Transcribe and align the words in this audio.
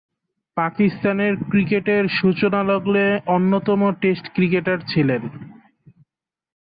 পাকিস্তানের 0.57 1.33
ক্রিকেটের 1.49 2.03
সূচনালগ্নে 2.19 3.07
অন্যতম 3.27 3.81
টেস্ট 4.01 4.25
ক্রিকেটার 4.33 4.79
ছিলেন। 4.87 5.21